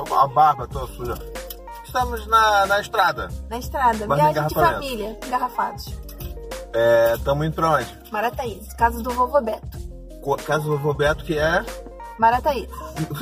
[0.00, 1.14] Mas minha, a barba toda suja.
[1.84, 3.28] Estamos na, na estrada.
[3.48, 5.94] Na estrada, Mas viagem de família, engarrafados.
[7.14, 7.98] Estamos indo pra onde?
[8.10, 9.78] Marataízes, casa do vovô Beto.
[10.22, 11.64] Co- Casa do vovô Beto, que é...
[12.18, 12.70] Marataízes.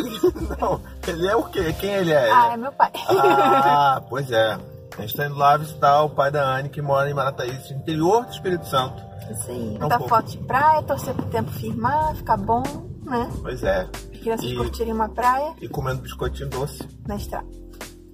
[0.60, 1.72] Não, ele é o quê?
[1.78, 2.30] Quem ele é?
[2.30, 2.90] Ah, é- é meu pai.
[3.08, 4.56] Ah, pois é.
[4.96, 8.24] A gente tá indo lá visitar o pai da Anne, que mora em Marataízes, interior
[8.26, 9.02] do Espírito Santo.
[9.30, 9.74] Isso aí.
[9.74, 10.08] É um Muita pouco.
[10.08, 12.62] foto de praia, torcer pro tempo firmar, ficar bom,
[13.04, 13.30] né?
[13.42, 13.88] Pois é.
[14.22, 17.46] As crianças E- curtirem uma praia E comendo biscoitinho doce na estrada.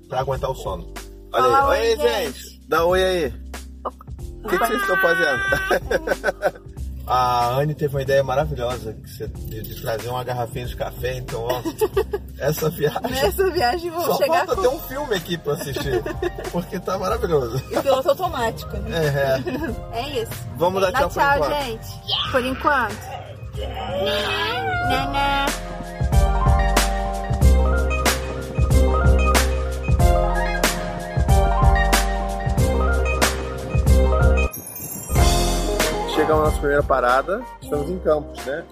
[0.08, 0.90] pra aguentar o sono.
[1.32, 1.92] Olha Fala aí.
[1.92, 2.60] oi, Oi, gente.
[2.66, 3.34] Dá oi aí.
[3.84, 6.68] O que, que vocês estão fazendo?
[7.10, 11.62] A Anne teve uma ideia maravilhosa de, trazer uma garrafinha de café, então, ó,
[12.38, 13.00] essa viagem.
[13.10, 16.02] Nessa viagem vou Só chegar falta com ter um filme aqui pra assistir,
[16.52, 17.56] porque tá maravilhoso.
[17.56, 18.90] o piloto automático, né?
[19.06, 20.00] É, é.
[20.00, 20.32] É isso.
[20.58, 21.62] Vamos dar Dá tchau por tchau, enquanto.
[21.64, 22.30] gente.
[22.30, 23.08] Por enquanto.
[24.90, 25.46] Naná.
[36.18, 38.64] Chegamos na nossa primeira parada, estamos em Campos, né?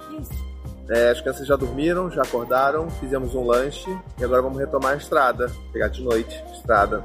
[0.89, 4.97] É, as crianças já dormiram, já acordaram, fizemos um lanche e agora vamos retomar a
[4.97, 7.05] estrada, pegar de noite, estrada.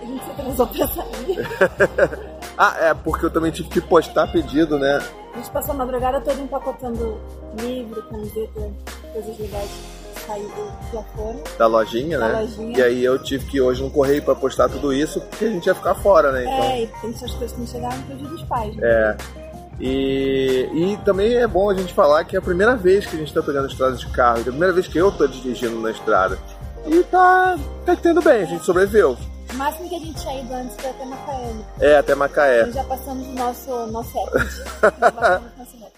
[0.00, 2.30] A gente se atrasou pra sair.
[2.62, 5.00] Ah, é, porque eu também tive que postar pedido, né?
[5.32, 7.18] A gente passou a madrugada toda empacotando
[7.58, 8.70] livro, camiseta,
[9.14, 9.70] coisas legais
[10.14, 11.36] que saíram lá fora.
[11.56, 12.40] Da lojinha, Da né?
[12.42, 12.78] lojinha.
[12.78, 15.64] E aí eu tive que hoje no correio pra postar tudo isso, porque a gente
[15.64, 16.42] ia ficar fora, né?
[16.42, 18.76] Então, É, e tem essas coisas que não chegaram no dia dos pais.
[18.76, 18.86] Né?
[18.86, 19.16] É.
[19.80, 23.18] E, e também é bom a gente falar que é a primeira vez que a
[23.18, 25.90] gente tá pegando estrada de carro, é a primeira vez que eu tô dirigindo na
[25.90, 26.38] estrada.
[26.86, 29.16] E tá, tá tendo bem, a gente sobreviveu.
[29.52, 31.54] O máximo que a gente tinha ido antes foi até Macaé.
[31.80, 32.66] É, até Macaé.
[32.66, 34.62] Nós já passamos o nosso, nosso recorde.
[35.58, 35.80] Nosso.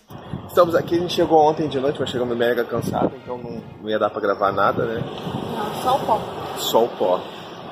[0.49, 3.89] Estamos aqui, a gente chegou ontem de noite, mas chegamos mega cansado, então não, não
[3.89, 5.03] ia dar pra gravar nada, né?
[5.03, 6.21] Não, só o pó.
[6.59, 7.21] Só o pó.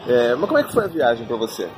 [0.09, 1.69] É, mas como é que foi a viagem pra você?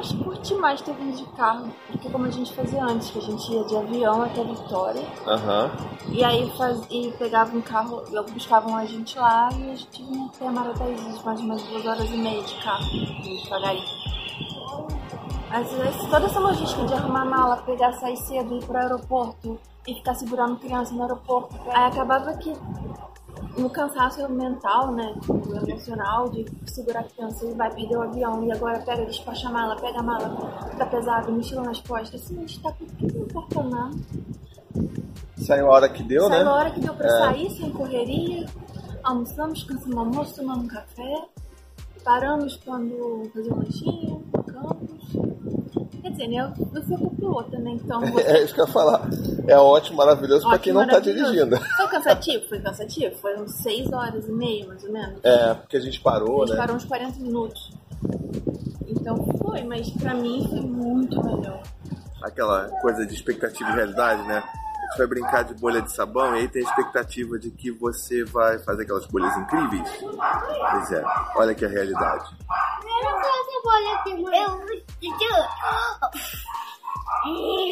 [0.00, 1.70] Acho que curti mais ter vindo de carro.
[1.86, 5.06] Porque como a gente fazia antes, que a gente ia de avião até Vitória.
[5.26, 5.70] Aham.
[6.08, 10.02] E aí faz, e pegava um carro, eu buscavam a gente lá e a gente
[10.02, 12.86] vinha até Marataízes, mais menos duas horas e meia de carro,
[13.22, 13.84] devagarinho.
[15.50, 20.14] Mas toda essa logística de arrumar mala, pegar, sair cedo, ir pro aeroporto e ficar
[20.14, 21.54] segurando criança no aeroporto.
[21.68, 22.56] Aí acabava que
[23.58, 28.44] no cansaço mental, né, tipo, emocional, de segurar a criança e vai perder o avião
[28.44, 32.36] e agora pega, despacha a mala, pega a mala, fica pesado, mochila nas costas, assim,
[32.38, 33.98] a gente tá com tudo emportonado.
[35.38, 36.50] Saiu a hora que deu, Saiu né?
[36.50, 37.10] a hora que deu pra É.
[37.10, 38.46] sair, sem correria.
[39.02, 41.24] Almoçamos, cansamos o almoço, tomamos um café.
[42.04, 45.10] Paramos quando fazer um lanchinho, campos.
[46.02, 46.36] Quer dizer, né?
[46.58, 47.72] Eu, eu fui copilota, né?
[47.72, 48.00] Então.
[48.20, 49.08] É isso que eu ia falar.
[49.46, 51.56] É ótimo, maravilhoso pra quem ótimo, não tá dirigindo.
[51.90, 52.48] Foi cansativo?
[52.48, 53.16] Foi cansativo.
[53.16, 55.18] Foram seis horas e meia, mais ou menos.
[55.24, 56.60] É, porque a gente parou, A gente né?
[56.60, 57.72] parou uns 40 minutos.
[58.86, 61.60] Então foi, mas pra mim foi muito melhor.
[62.22, 64.38] Aquela coisa de expectativa e realidade, né?
[64.38, 67.70] A gente vai brincar de bolha de sabão e aí tem a expectativa de que
[67.72, 69.90] você vai fazer aquelas bolhas incríveis.
[70.00, 71.04] Pois é,
[71.36, 72.36] olha que é a realidade.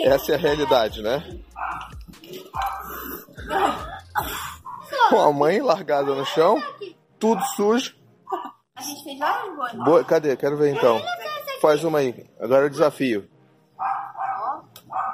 [0.05, 1.39] Essa é a realidade, né?
[5.11, 6.63] Com a mãe largada no chão,
[7.19, 7.95] tudo sujo.
[8.77, 9.85] A gente fez várias.
[9.85, 10.37] Boa, cadê?
[10.37, 11.03] Quero ver então.
[11.61, 12.27] Faz uma aí.
[12.41, 13.29] Agora o desafio.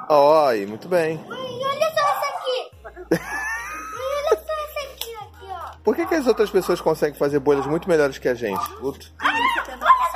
[0.07, 1.19] Ó, aí, muito bem.
[1.27, 2.71] Olha só essa aqui.
[3.11, 5.77] Olha só essa aqui, aqui, ó.
[5.83, 8.69] Por que, que as outras pessoas conseguem fazer bolhas muito melhores que a gente?
[8.75, 9.11] Puto.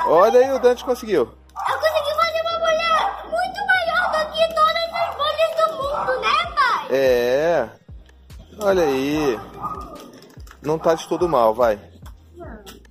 [0.06, 1.22] Olha aí, o Dante conseguiu.
[1.22, 2.90] Eu consegui fazer uma bolha
[3.24, 6.86] muito maior do que todas as bolhas do mundo, né, pai?
[6.90, 7.68] É.
[8.62, 9.38] Olha aí.
[10.62, 11.80] Não tá de todo mal, vai.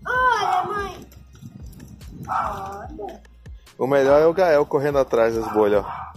[0.05, 1.07] Olha, mãe.
[3.77, 6.09] O melhor é o Gael correndo atrás das bolhas, ó.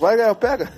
[0.00, 0.72] Vai, Gael, pega.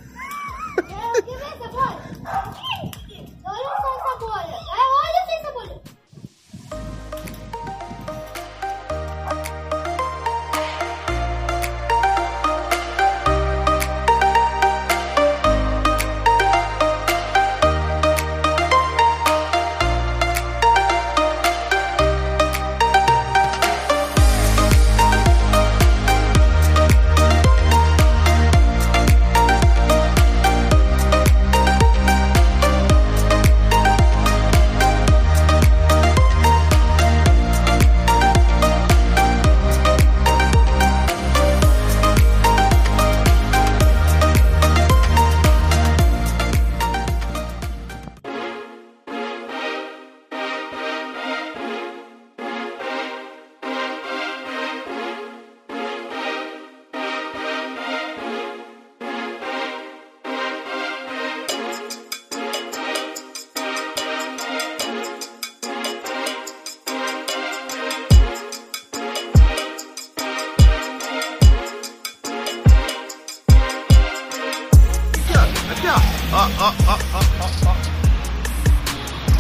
[76.35, 77.75] Ó, ó, ó, ó, ó.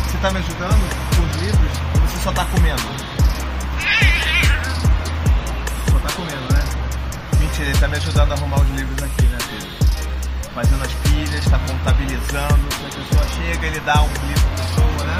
[0.06, 1.72] Você tá me ajudando com os livros?
[2.02, 2.82] Você só tá comendo?
[5.90, 6.62] Só tá comendo, né?
[7.40, 9.68] Mentira, ele tá me ajudando a arrumar os livros aqui, né, filho?
[10.54, 12.72] Fazendo as pilhas, tá contabilizando.
[12.72, 15.16] Se a pessoa chega, ele dá um livro pra pessoa, né?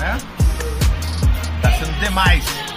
[0.00, 0.18] Né?
[1.60, 2.67] Tá sendo demais.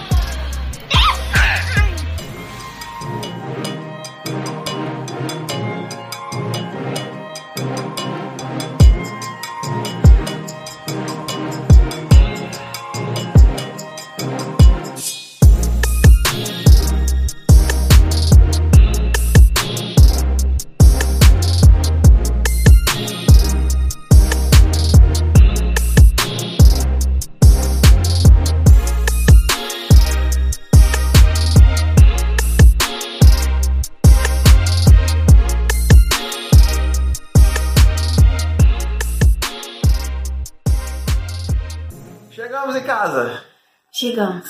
[44.01, 44.49] Chegamos.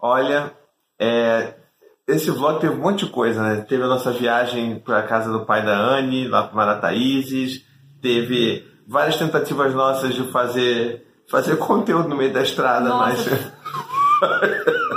[0.00, 0.52] Olha,
[1.00, 1.54] é,
[2.08, 3.60] esse vlog teve um monte de coisa, né?
[3.68, 7.64] Teve a nossa viagem para a casa do pai da Anne, lá para Marataízes.
[8.02, 13.30] Teve várias tentativas nossas de fazer, fazer conteúdo no meio da estrada, Nossa.
[13.30, 13.52] mas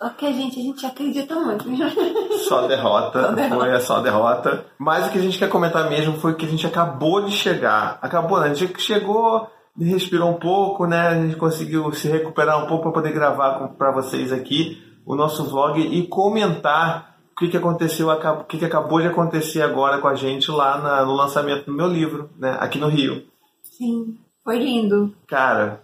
[0.00, 1.64] Ok, gente, a gente acredita muito.
[2.48, 3.22] só derrota.
[3.22, 3.64] Só derrota.
[3.64, 4.66] Foi só derrota.
[4.78, 7.98] Mas o que a gente quer comentar mesmo foi que a gente acabou de chegar.
[8.00, 8.50] Acabou, né?
[8.50, 11.08] A gente chegou, respirou um pouco, né?
[11.08, 15.44] A gente conseguiu se recuperar um pouco para poder gravar para vocês aqui o nosso
[15.44, 20.08] vlog e comentar o que, que aconteceu, o que, que acabou de acontecer agora com
[20.08, 22.56] a gente lá na- no lançamento do meu livro, né?
[22.60, 23.24] Aqui no Rio.
[23.62, 25.14] Sim, foi lindo.
[25.28, 25.82] Cara,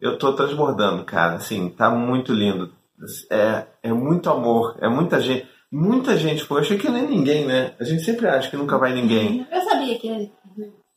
[0.00, 1.36] eu tô transbordando, cara.
[1.36, 2.70] Assim, tá muito lindo.
[3.30, 5.48] É, é muito amor, é muita gente.
[5.74, 6.58] Muita gente foi.
[6.58, 7.74] Eu achei que não é ninguém, né?
[7.80, 9.46] A gente sempre acha que nunca vai ninguém.
[9.50, 10.30] Eu sabia que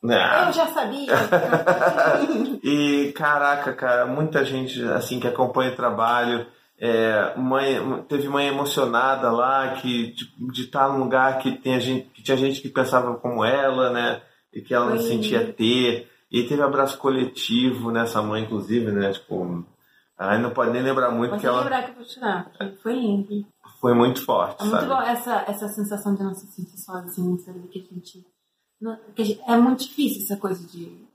[0.05, 0.47] Né?
[0.47, 1.07] Eu já sabia.
[2.63, 6.45] E caraca, cara, muita gente assim que acompanha o trabalho.
[6.79, 11.79] É, mãe, teve mãe emocionada lá que tipo, de estar num lugar que, tem a
[11.79, 14.21] gente, que tinha gente que pensava como ela, né?
[14.53, 15.07] E que ela não Foi.
[15.07, 16.09] sentia ter.
[16.31, 19.11] E teve abraço coletivo nessa mãe, inclusive, né?
[19.13, 19.63] Tipo,
[20.17, 22.75] aí não pode nem lembrar muito Vou que ela lembrar que eu vou tirar, porque
[22.77, 23.45] foi lindo.
[23.79, 24.87] foi muito forte, É muito sabe?
[24.87, 27.59] bom essa, essa sensação de não se sentir sozinho, sabe?
[27.69, 28.25] Que a gente.
[29.47, 31.05] É muito difícil essa coisa de, de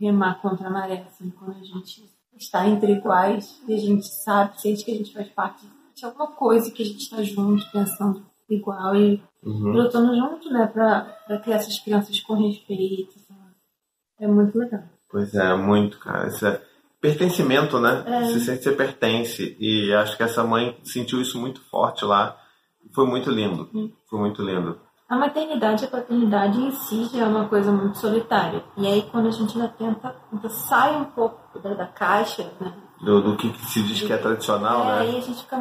[0.00, 2.04] remar contra a maré, assim, quando a gente
[2.36, 6.26] está entre iguais e a gente sabe, sente que a gente faz parte de alguma
[6.28, 9.70] coisa que a gente está junto, pensando igual e Uhum.
[9.70, 13.12] lutando junto, né, pra criar essas crianças com respeito.
[13.20, 13.40] sabe?
[14.18, 14.82] É muito legal.
[15.08, 16.26] Pois é, muito, cara.
[16.26, 16.60] Isso é
[17.00, 18.02] pertencimento, né?
[18.06, 18.24] É.
[18.24, 19.56] Você sente que você pertence.
[19.60, 22.36] E acho que essa mãe sentiu isso muito forte lá.
[22.92, 23.70] Foi muito lindo.
[23.72, 23.92] Hum.
[24.10, 24.80] Foi muito lindo.
[25.08, 28.64] A maternidade e a paternidade em si já é uma coisa muito solitária.
[28.76, 32.72] E aí, quando a gente ainda tenta, ainda sai um pouco da, da caixa, né?
[33.00, 35.00] Do, do que se diz que é tradicional, é, né?
[35.02, 35.58] aí a gente fica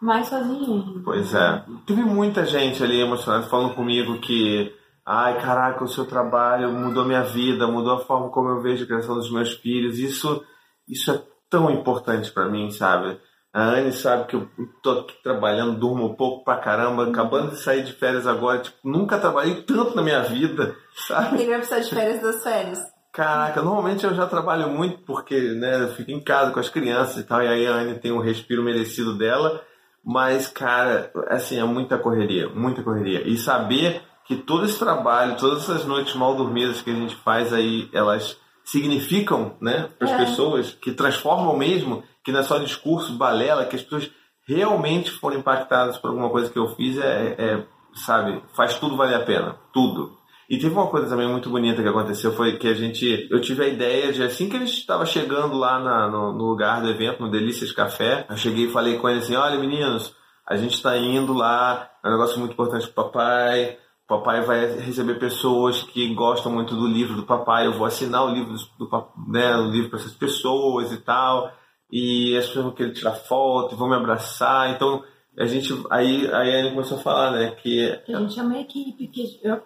[0.00, 1.00] mais sozinho.
[1.04, 1.64] Pois é.
[1.86, 4.74] Teve muita gente ali emocionada falando comigo que,
[5.06, 8.86] ai, caraca, o seu trabalho mudou minha vida, mudou a forma como eu vejo a
[8.88, 10.00] criação dos meus filhos.
[10.00, 10.44] Isso,
[10.88, 13.16] isso é tão importante pra mim, sabe?
[13.52, 14.48] A Anne sabe que eu
[14.82, 18.76] tô aqui trabalhando, durmo um pouco pra caramba, acabando de sair de férias agora, tipo,
[18.82, 20.74] nunca trabalhei tanto na minha vida,
[21.06, 21.36] sabe?
[21.40, 22.78] Ele vai precisar de férias das férias.
[23.12, 27.18] Caraca, normalmente eu já trabalho muito porque, né, eu fico em casa com as crianças
[27.18, 29.60] e tal, e aí a Anne tem um respiro merecido dela,
[30.02, 33.20] mas, cara, assim, é muita correria, muita correria.
[33.28, 37.52] E saber que todo esse trabalho, todas essas noites mal dormidas que a gente faz
[37.52, 40.16] aí, elas significam, né, para as É.
[40.24, 44.10] pessoas, que transformam mesmo, que não é só discurso, balela, que as pessoas
[44.46, 49.16] realmente foram impactadas por alguma coisa que eu fiz, é, é, sabe, faz tudo valer
[49.16, 50.16] a pena, tudo.
[50.48, 53.64] E teve uma coisa também muito bonita que aconteceu, foi que a gente, eu tive
[53.64, 56.90] a ideia de, assim que a gente estava chegando lá na- no, no lugar do
[56.90, 60.14] evento, no Delícias Café, eu cheguei e falei com ele assim, olha meninos,
[60.46, 65.14] a gente está indo lá, é um negócio muito importante pro papai, papai vai receber
[65.14, 69.08] pessoas que gostam muito do livro do papai, eu vou assinar o livro do, do
[69.28, 71.50] né, o livro para essas pessoas e tal,
[71.92, 75.04] e as pessoas vão querer tirar foto, vão me abraçar, então
[75.38, 78.42] a gente, aí, aí a Anne começou a falar, né, que Que a gente é
[78.42, 79.60] uma equipe, que eu,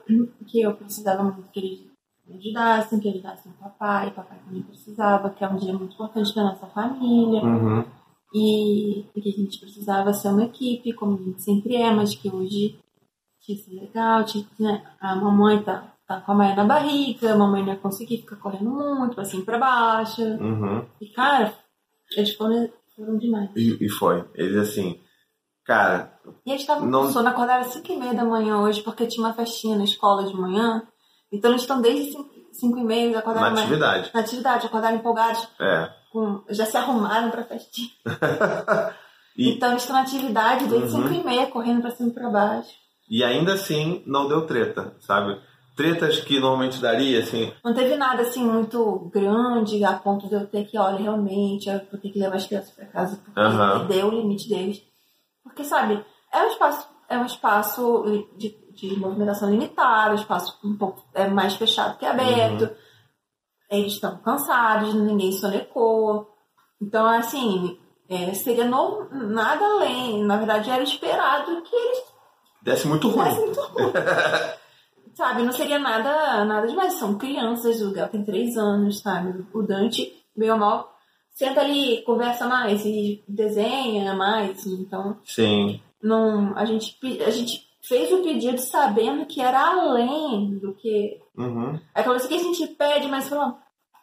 [0.47, 1.87] que eu precisava muito que eles
[2.27, 5.95] me ajudassem, que ajudassem o papai, o papai também precisava, que é um dia muito
[5.95, 7.43] importante da nossa família.
[7.43, 7.85] Uhum.
[8.35, 12.15] E, e que a gente precisava ser uma equipe, como a gente sempre é, mas
[12.15, 12.77] que hoje
[13.41, 14.83] tinha que ser legal, tinha, né?
[15.01, 18.37] a mamãe tá, tá com a Maia na barriga, a mamãe não ia conseguir ficar
[18.37, 20.23] correndo muito, pra cima e pra baixo.
[20.23, 20.85] Uhum.
[21.01, 21.55] E cara,
[22.17, 23.51] eles foram, foram demais.
[23.57, 24.25] E, e foi.
[24.35, 25.01] Eles assim.
[25.65, 26.13] Cara,
[26.45, 29.27] E eles estavam Não- sono, acordaram às 5 e meia da manhã hoje, porque tinha
[29.27, 30.83] uma festinha na escola de manhã.
[31.33, 32.13] Então eles estão desde
[32.53, 34.11] 5 e meia, eles acordaram na mais- atividade.
[34.15, 35.91] na atividade, acordaram empolgados, É.
[36.13, 37.89] com- já se arrumaram pra festinha.
[39.37, 41.09] E, Então eles estão na atividade desde Uhum.
[41.09, 42.71] 5 e meia, correndo pra cima e pra baixo.
[43.11, 45.39] e ainda assim, não deu treta, sabe?
[45.77, 47.53] Tretas que normalmente daria, assim.
[47.63, 51.81] Não teve nada assim muito grande a ponto de eu ter que, olha, realmente, eu
[51.91, 53.87] vou ter que levar as crianças pra casa porque Aham.
[53.87, 54.83] deu o limite deles.
[55.45, 56.03] Porque, sabe,
[56.33, 61.29] é um espaço, é um espaço de, de movimentação limitada, um espaço um pouco é,
[61.29, 62.63] mais fechado que aberto.
[62.63, 62.77] Uhum.
[63.71, 66.27] Eles estão cansados, ninguém sonecou.
[66.81, 67.79] Então, assim,
[68.09, 70.25] é, seria no- nada além.
[70.25, 71.99] Na verdade, era esperado que eles
[72.63, 73.19] Desce muito ruim.
[73.25, 73.93] Parece muito ruim.
[75.17, 76.93] sabe, não seria nada, nada demais.
[76.95, 79.45] São crianças, o Gael tem três anos, sabe?
[79.53, 80.95] O Dante, bem ou mal,
[81.33, 84.65] senta ali, conversa mais e desenha mais.
[84.67, 85.81] Então, Sim.
[86.03, 91.19] não, a, gente, a gente fez o pedido sabendo que era além do que.
[91.37, 91.81] Uhum.
[91.95, 93.57] Aquela coisa que a gente pede, mas falou,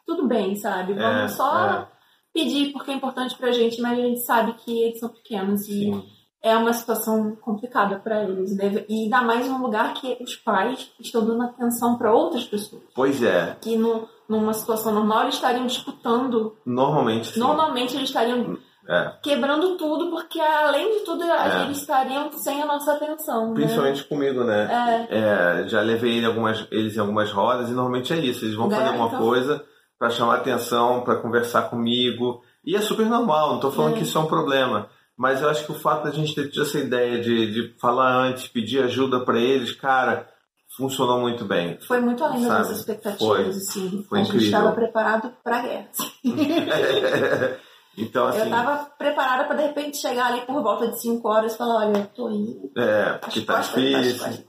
[0.06, 0.94] tudo bem, sabe?
[0.94, 1.88] Vamos É, só é.
[2.32, 5.84] pedir porque é importante pra gente, mas a gente sabe que eles são pequenos e
[5.84, 6.04] Sim.
[6.44, 8.54] É uma situação complicada para eles.
[8.56, 12.82] Deve, e ainda mais num lugar que os pais estão dando atenção para outras pessoas.
[12.94, 13.56] Pois é.
[13.62, 16.54] Que no, numa situação normal eles estariam disputando.
[16.66, 17.40] Normalmente sim.
[17.40, 19.14] Normalmente eles estariam É.
[19.22, 21.62] quebrando tudo, porque além de tudo É.
[21.64, 23.48] eles estariam sem a nossa atenção.
[23.48, 23.54] né?
[23.54, 25.06] Principalmente comigo, né?
[25.08, 25.18] É,
[25.64, 28.44] É, já levei ele algumas, eles em algumas rodas e normalmente é isso.
[28.44, 29.18] Eles vão O fazer alguma então?
[29.18, 29.64] coisa
[29.98, 32.42] pra chamar atenção, pra conversar comigo.
[32.62, 33.96] E é super normal, não tô falando É.
[33.96, 34.88] que isso é um problema.
[35.16, 38.12] Mas eu acho que o fato da gente ter tido essa ideia de, de falar
[38.16, 40.28] antes, pedir ajuda pra eles, cara,
[40.76, 41.78] funcionou muito bem.
[41.86, 42.58] foi muito além das Sabe?
[42.60, 43.18] nossas expectativas.
[43.36, 43.46] Foi.
[43.48, 44.04] Assim.
[44.08, 44.58] Foi a gente incrível.
[44.58, 45.88] estava preparado para a guerra.
[47.96, 51.54] então, assim, Eu estava preparada para de repente chegar ali por volta de 5 horas
[51.54, 52.70] e falar: olha, eu tô indo.
[52.76, 54.44] é, porque tá difícil.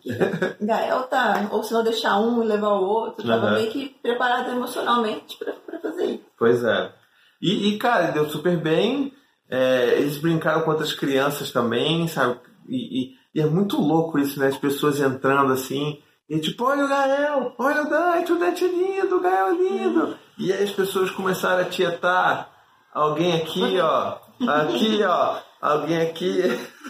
[0.61, 3.55] Gael tá, ou se não deixar um e levar o outro, tava Aham.
[3.57, 6.25] meio que preparado emocionalmente pra fazer isso.
[6.39, 6.91] Pois é.
[7.39, 9.13] E, e, cara, deu super bem.
[9.49, 12.39] É, eles brincaram com outras crianças também, sabe?
[12.67, 14.47] E, e- e é muito louco isso, né?
[14.47, 15.99] As pessoas entrando assim.
[16.29, 19.53] E tipo, olha o Gael, olha o Dante, o Dante é lindo, o Gael é
[19.53, 20.17] lindo.
[20.39, 22.49] E aí as pessoas começaram a tietar
[22.93, 26.41] alguém aqui, ó, aqui, ó, alguém aqui.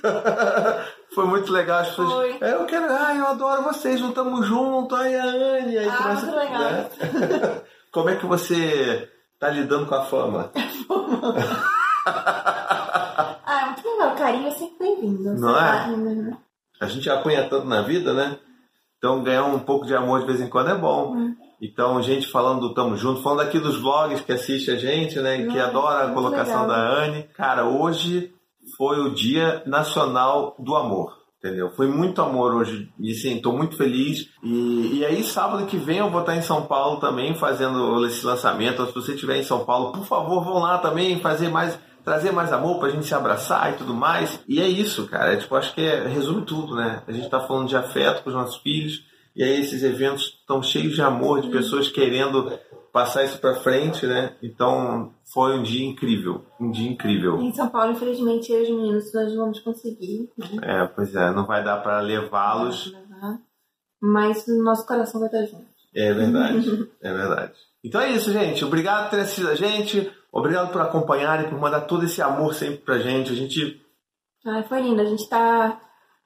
[1.13, 2.09] Foi muito legal, as pessoas.
[2.13, 2.37] Foi.
[2.41, 5.77] "É, Eu quero, ai, eu adoro vocês, não estamos juntos, ai, a Anne.
[5.77, 6.61] Aí Ah, começa, muito legal.
[6.61, 6.89] né?
[7.91, 9.09] Como é que você
[9.39, 10.51] tá lidando com a fama?
[13.47, 14.15] Ah, muito legal.
[14.15, 15.35] Carinho é sempre bem-vindo.
[15.35, 15.61] Não é?
[15.61, 16.37] lá, né?
[16.81, 18.37] A gente apanha tanto na vida, né?
[18.97, 21.13] Então ganhar um pouco de amor de vez em quando é bom.
[21.15, 21.35] Hum.
[21.61, 25.37] Então, gente falando do Tamo Junto, falando aqui dos vlogs que assiste a gente, né?
[25.37, 26.67] Que Não, adora a colocação legal.
[26.67, 27.23] da Anne.
[27.35, 28.33] Cara, hoje
[28.77, 31.25] foi o Dia Nacional do Amor.
[31.39, 31.69] Entendeu?
[31.69, 32.91] Foi muito amor hoje.
[32.99, 34.31] E sim, tô muito feliz.
[34.41, 38.25] E, e aí, sábado que vem, eu vou estar em São Paulo também fazendo esse
[38.25, 38.73] lançamento.
[38.73, 41.77] Então, se você estiver em São Paulo, por favor, vão lá também fazer mais.
[42.05, 44.39] Trazer mais amor pra gente se abraçar e tudo mais.
[44.47, 45.33] E é isso, cara.
[45.33, 47.01] É, tipo, acho que é- resume tudo, né?
[47.07, 49.03] A gente tá falando de afeto com os nossos filhos.
[49.35, 52.57] E aí esses eventos estão cheios de amor, de pessoas querendo
[52.93, 54.35] passar isso pra frente, né?
[54.41, 56.45] Então foi um dia incrível.
[56.57, 57.41] Um dia incrível.
[57.41, 60.29] Em São Paulo, infelizmente, eu e os meninos nós não vamos conseguir.
[60.37, 60.47] Né?
[60.61, 62.93] É, pois é, não vai dar pra levá-los.
[64.01, 65.65] Mas o nosso coração vai estar junto.
[65.93, 67.53] É verdade, é verdade.
[67.83, 68.63] Então é isso, gente.
[68.63, 70.11] Obrigado por ter assistido a gente.
[70.35, 73.31] Obrigado por acompanhar e por mandar todo esse amor sempre pra gente.
[73.31, 73.81] A gente.
[74.45, 75.01] Ai, foi lindo.
[75.01, 75.79] A gente tá.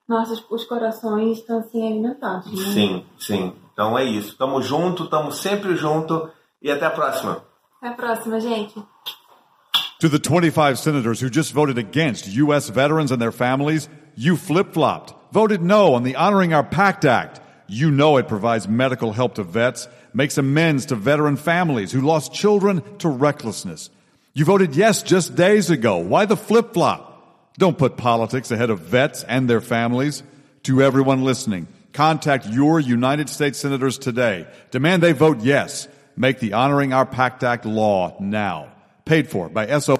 [0.08, 2.74] Nossos os corações estão assim alimentados, né?
[2.74, 3.54] Sim, sim.
[3.72, 4.36] Então é isso.
[4.36, 6.28] Tamo junto, tamo sempre junto.
[6.60, 7.44] E até a próxima.
[7.78, 8.74] Até a próxima, gente.
[10.00, 12.68] To the 25 senators who just voted against U.S.
[12.72, 17.42] veterans and their families, you flip flopped, voted no on the Honoring Our Pact Act.
[17.68, 22.34] You know it provides medical help to vets, makes amends to veteran families who lost
[22.34, 23.92] children to recklessness.
[24.39, 25.98] You voted yes just days ago.
[25.98, 27.51] Why the flip flop?
[27.58, 30.24] Don't put politics ahead of vets and their families.
[30.63, 34.48] To everyone listening, contact your United States senators today.
[34.72, 35.89] Demand they vote yes.
[36.15, 38.72] Make the Honoring Our Pact Act law now.
[39.03, 39.98] Paid for by SO.